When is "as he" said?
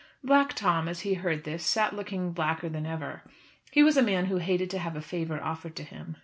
0.87-1.13